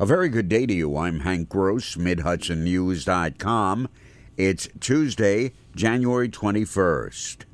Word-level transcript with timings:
A 0.00 0.06
very 0.06 0.28
good 0.28 0.48
day 0.48 0.66
to 0.66 0.74
you. 0.74 0.96
I'm 0.96 1.20
Hank 1.20 1.48
Gross, 1.48 1.94
MidHudsonNews.com. 1.94 3.88
It's 4.36 4.68
Tuesday, 4.80 5.52
January 5.76 6.28
21st. 6.28 7.44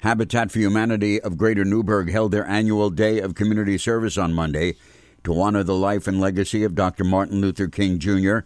Habitat 0.00 0.52
for 0.52 0.58
Humanity 0.58 1.18
of 1.18 1.38
Greater 1.38 1.64
Newburgh 1.64 2.10
held 2.10 2.32
their 2.32 2.46
annual 2.46 2.90
Day 2.90 3.18
of 3.18 3.34
Community 3.34 3.78
Service 3.78 4.18
on 4.18 4.34
Monday 4.34 4.74
to 5.24 5.40
honor 5.40 5.62
the 5.62 5.74
life 5.74 6.06
and 6.06 6.20
legacy 6.20 6.64
of 6.64 6.74
Dr. 6.74 7.02
Martin 7.02 7.40
Luther 7.40 7.66
King 7.66 7.98
Jr. 7.98 8.40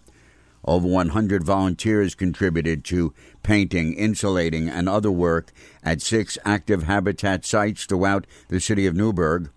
Over 0.65 0.87
100 0.87 1.43
volunteers 1.43 2.15
contributed 2.15 2.85
to 2.85 3.13
painting, 3.43 3.95
insulating, 3.95 4.69
and 4.69 4.89
other 4.89 5.11
work 5.11 5.51
at 5.83 6.01
six 6.01 6.39
active 6.45 6.85
habitat 6.85 7.45
sites 7.45 7.85
throughout 7.85 8.29
the 8.47 8.61
city 8.61 8.87
of 8.87 8.95
Newburgh. 8.95 9.51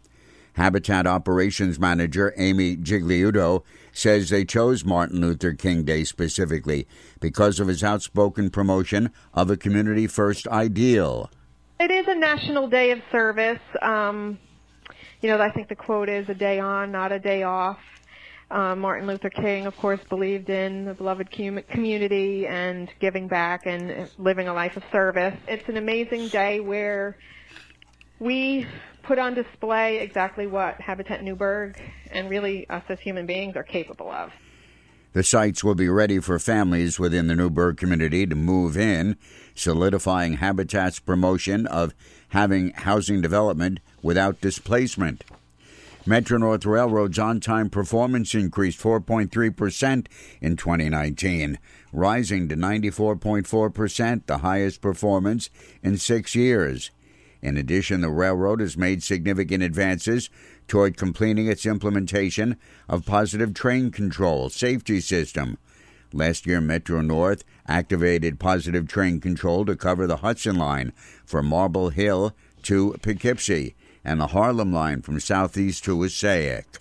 Habitat 0.53 1.07
Operations 1.07 1.79
Manager 1.79 2.33
Amy 2.37 2.75
Gigliuto 2.75 3.63
says 3.93 4.29
they 4.29 4.43
chose 4.43 4.83
Martin 4.83 5.21
Luther 5.21 5.53
King 5.53 5.83
Day 5.83 6.03
specifically 6.03 6.87
because 7.21 7.59
of 7.59 7.67
his 7.67 7.83
outspoken 7.83 8.49
promotion 8.49 9.11
of 9.33 9.49
a 9.49 9.55
community 9.55 10.07
first 10.07 10.47
ideal. 10.49 11.29
It 11.79 11.91
is 11.91 12.07
a 12.07 12.15
national 12.15 12.67
day 12.67 12.91
of 12.91 12.99
service. 13.11 13.61
Um, 13.81 14.39
you 15.21 15.29
know, 15.29 15.39
I 15.39 15.51
think 15.51 15.69
the 15.69 15.75
quote 15.75 16.09
is 16.09 16.27
a 16.27 16.33
day 16.33 16.59
on, 16.59 16.91
not 16.91 17.11
a 17.11 17.19
day 17.19 17.43
off. 17.43 17.79
Um, 18.51 18.79
Martin 18.81 19.07
Luther 19.07 19.29
King, 19.29 19.65
of 19.65 19.75
course, 19.77 19.99
believed 20.09 20.49
in 20.49 20.85
the 20.85 20.93
beloved 20.93 21.31
community 21.31 22.45
and 22.45 22.89
giving 22.99 23.27
back 23.27 23.65
and 23.65 24.09
living 24.17 24.47
a 24.47 24.53
life 24.53 24.77
of 24.77 24.83
service. 24.91 25.35
It's 25.47 25.67
an 25.69 25.77
amazing 25.77 26.27
day 26.27 26.59
where 26.59 27.17
we 28.23 28.65
put 29.03 29.19
on 29.19 29.33
display 29.33 29.99
exactly 29.99 30.47
what 30.47 30.79
Habitat 30.79 31.23
Newburgh 31.23 31.77
and 32.09 32.29
really 32.29 32.67
us 32.69 32.83
as 32.87 32.99
human 32.99 33.25
beings 33.25 33.55
are 33.57 33.63
capable 33.63 34.09
of. 34.09 34.31
The 35.11 35.23
sites 35.23 35.63
will 35.63 35.75
be 35.75 35.89
ready 35.89 36.19
for 36.19 36.39
families 36.39 36.97
within 36.97 37.27
the 37.27 37.35
Newburgh 37.35 37.77
community 37.77 38.25
to 38.25 38.35
move 38.35 38.77
in, 38.77 39.17
solidifying 39.53 40.37
Habitat's 40.37 40.99
promotion 40.99 41.67
of 41.67 41.93
having 42.29 42.71
housing 42.71 43.21
development 43.21 43.79
without 44.01 44.41
displacement. 44.41 45.23
Metro 46.05 46.37
North 46.37 46.65
Railroad's 46.65 47.19
on 47.19 47.39
time 47.39 47.69
performance 47.69 48.33
increased 48.33 48.79
4.3% 48.79 50.07
in 50.41 50.55
2019, 50.57 51.59
rising 51.91 52.49
to 52.49 52.55
94.4%, 52.55 54.25
the 54.25 54.39
highest 54.39 54.81
performance 54.81 55.49
in 55.83 55.97
six 55.97 56.35
years. 56.35 56.89
In 57.43 57.57
addition, 57.57 57.99
the 57.99 58.09
railroad 58.09 58.61
has 58.61 58.77
made 58.77 59.03
significant 59.03 59.61
advances 59.61 60.29
toward 60.69 60.95
completing 60.95 61.47
its 61.47 61.65
implementation 61.65 62.55
of 62.87 63.05
positive 63.05 63.53
train 63.53 63.91
control 63.91 64.49
safety 64.49 65.01
system. 65.01 65.57
Last 66.13 66.47
year, 66.47 66.61
Metro 66.61 67.01
North 67.01 67.43
activated 67.67 68.39
positive 68.39 68.87
train 68.87 69.19
control 69.19 69.65
to 69.65 69.75
cover 69.75 70.07
the 70.07 70.17
Hudson 70.17 70.55
line 70.55 70.93
from 71.25 71.47
Marble 71.47 71.89
Hill 71.89 72.33
to 72.63 72.95
Poughkeepsie 73.01 73.75
and 74.05 74.21
the 74.21 74.27
Harlem 74.27 74.71
line 74.71 75.01
from 75.01 75.19
southeast 75.19 75.83
to 75.83 75.97
Wassaic. 75.97 76.79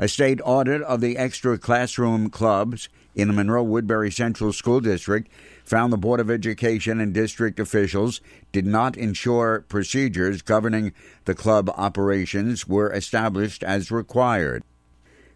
A 0.00 0.06
state 0.06 0.40
audit 0.44 0.80
of 0.82 1.00
the 1.00 1.16
extra 1.16 1.58
classroom 1.58 2.30
clubs 2.30 2.88
in 3.16 3.26
the 3.26 3.34
Monroe 3.34 3.64
Woodbury 3.64 4.12
Central 4.12 4.52
School 4.52 4.80
District 4.80 5.28
found 5.64 5.92
the 5.92 5.96
Board 5.96 6.20
of 6.20 6.30
Education 6.30 7.00
and 7.00 7.12
district 7.12 7.58
officials 7.58 8.20
did 8.52 8.64
not 8.64 8.96
ensure 8.96 9.64
procedures 9.68 10.40
governing 10.40 10.92
the 11.24 11.34
club 11.34 11.68
operations 11.70 12.68
were 12.68 12.92
established 12.92 13.64
as 13.64 13.90
required. 13.90 14.62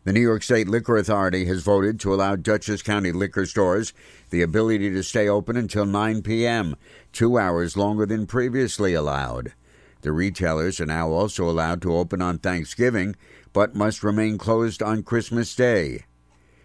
The 0.05 0.13
New 0.13 0.21
York 0.21 0.45
State 0.45 0.69
Liquor 0.69 0.97
Authority 0.97 1.45
has 1.47 1.65
voted 1.65 1.99
to 2.01 2.15
allow 2.15 2.37
Dutchess 2.37 2.83
County 2.83 3.11
liquor 3.11 3.47
stores 3.47 3.93
the 4.31 4.43
ability 4.43 4.91
to 4.91 5.03
stay 5.03 5.29
open 5.29 5.57
until 5.57 5.87
9 5.87 6.23
p.m., 6.23 6.77
two 7.13 7.37
hours 7.37 7.77
longer 7.77 8.07
than 8.07 8.29
previously 8.29 8.95
allowed. 8.95 9.55
The 10.03 10.13
retailers 10.13 10.81
are 10.81 10.87
now 10.87 11.09
also 11.09 11.49
allowed 11.49 11.81
to 11.83 11.97
open 11.97 12.21
on 12.21 12.39
Thanksgiving, 12.39 13.17
but 13.53 13.75
must 13.75 14.03
remain 14.03 14.37
closed 14.37 14.83
on 14.83 15.03
Christmas 15.05 15.55
Day. 15.55 16.05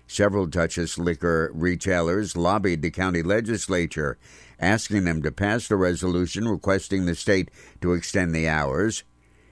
Several 0.08 0.48
Dutchess 0.48 0.98
liquor 0.98 1.52
retailers 1.54 2.36
lobbied 2.36 2.82
the 2.82 2.90
county 2.90 3.22
legislature, 3.22 4.18
asking 4.60 5.04
them 5.04 5.22
to 5.22 5.32
pass 5.32 5.68
the 5.68 5.76
resolution 5.76 6.48
requesting 6.48 7.06
the 7.06 7.14
state 7.14 7.52
to 7.82 7.94
extend 7.94 8.34
the 8.34 8.48
hours. 8.48 9.04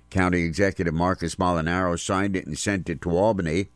County 0.09 0.43
Executive 0.43 0.93
Marcus 0.93 1.35
Molinaro 1.35 1.99
signed 1.99 2.35
it 2.35 2.47
and 2.47 2.57
sent 2.57 2.89
it 2.89 3.01
to 3.01 3.11
Albany. 3.11 3.67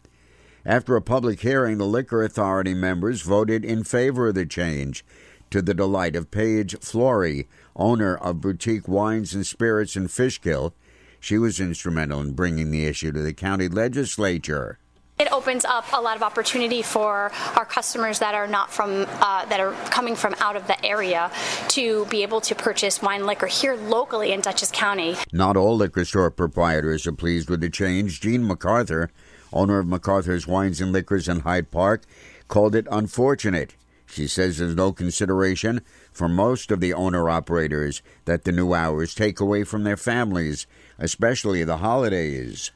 After 0.66 0.96
a 0.96 1.02
public 1.02 1.42
hearing, 1.42 1.78
the 1.78 1.86
Liquor 1.86 2.24
Authority 2.24 2.74
members 2.74 3.22
voted 3.22 3.64
in 3.64 3.84
favor 3.84 4.30
of 4.30 4.36
the 4.36 4.46
change, 4.46 5.06
to 5.52 5.62
the 5.62 5.74
delight 5.74 6.16
of 6.16 6.32
Paige 6.32 6.80
Flory, 6.80 7.48
owner 7.76 8.16
of 8.16 8.42
Boutique 8.42 8.88
Wines 8.88 9.34
and 9.34 9.46
Spirits 9.46 9.96
in 9.96 10.08
Fishkill. 10.08 10.74
She 11.20 11.38
was 11.38 11.60
instrumental 11.60 12.22
in 12.22 12.34
bringing 12.34 12.72
the 12.72 12.86
issue 12.86 13.12
to 13.12 13.22
the 13.22 13.34
county 13.34 13.68
legislature. 13.68 14.80
It 15.20 15.30
opens 15.34 15.66
up 15.66 15.86
a 15.92 16.00
lot 16.00 16.16
of 16.16 16.24
opportunity 16.24 16.82
for 16.82 17.30
our 17.58 17.66
customers 17.66 18.20
that 18.20 18.36
are 18.36 18.48
not 18.48 18.72
from 18.72 19.06
uh, 19.20 19.44
that 19.48 19.60
are 19.60 19.74
coming 19.92 20.16
from 20.16 20.34
out 20.40 20.56
of 20.56 20.66
the 20.68 20.86
area 20.86 21.30
to 21.70 22.06
be 22.06 22.24
able 22.24 22.40
to 22.40 22.56
purchase 22.56 23.02
wine 23.02 23.26
liquor 23.26 23.48
here 23.48 23.76
locally 23.76 24.32
in 24.32 24.40
Dutchess 24.40 24.72
County. 24.72 25.18
Not 25.34 25.58
all 25.58 25.76
liquor 25.76 26.06
store 26.06 26.32
proprietors 26.32 27.06
are 27.06 27.12
pleased 27.12 27.50
with 27.50 27.60
the 27.60 27.70
change. 27.70 28.22
Jean 28.22 28.48
MacArthur, 28.48 29.12
owner 29.52 29.80
of 29.80 29.88
MacArthur's 29.88 30.48
Wines 30.48 30.80
and 30.80 30.94
Liquors 30.94 31.28
in 31.28 31.42
Hyde 31.42 31.70
Park, 31.70 32.04
called 32.48 32.74
it 32.74 32.88
unfortunate. 32.90 33.76
She 34.12 34.28
says 34.28 34.58
there's 34.58 34.76
no 34.76 34.92
consideration 34.92 35.82
for 36.12 36.28
most 36.28 36.72
of 36.72 36.80
the 36.80 36.94
owner 36.94 37.30
operators 37.30 38.02
that 38.26 38.44
the 38.44 38.52
new 38.52 38.74
hours 38.74 39.14
take 39.14 39.40
away 39.40 39.64
from 39.64 39.84
their 39.84 39.98
families, 39.98 40.66
especially 40.98 41.64
the 41.64 41.78
holidays. 41.78 42.72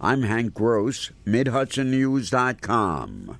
I'm 0.00 0.22
Hank 0.22 0.54
Gross, 0.54 1.10
MidHudsonNews.com. 1.26 3.38